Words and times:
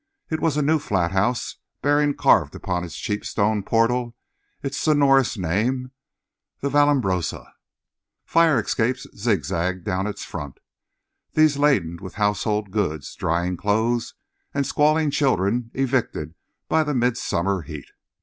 It 0.31 0.39
was 0.39 0.57
a 0.57 0.63
new 0.63 0.79
flathouse, 0.79 1.57
bearing 1.83 2.15
carved 2.15 2.55
upon 2.55 2.83
its 2.83 2.97
cheap 2.97 3.23
stone 3.23 3.61
portal 3.61 4.15
its 4.63 4.75
sonorous 4.79 5.37
name, 5.37 5.91
"The 6.61 6.69
Vallambrosa." 6.69 7.53
Fire 8.25 8.59
escapes 8.59 9.05
zigzagged 9.15 9.83
down 9.85 10.07
its 10.07 10.25
front—these 10.25 11.57
laden 11.59 11.99
with 12.01 12.15
household 12.15 12.71
goods, 12.71 13.13
drying 13.13 13.57
clothes, 13.57 14.15
and 14.55 14.65
squalling 14.65 15.11
children 15.11 15.69
evicted 15.75 16.33
by 16.67 16.81
the 16.83 16.95
midsummer 16.95 17.61
heat. 17.61 17.91